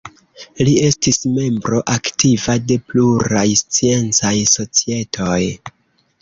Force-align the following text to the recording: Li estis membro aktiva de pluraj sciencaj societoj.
Li 0.67 0.71
estis 0.85 1.19
membro 1.33 1.81
aktiva 1.95 2.55
de 2.71 2.79
pluraj 2.87 3.45
sciencaj 3.61 4.33
societoj. 4.55 5.39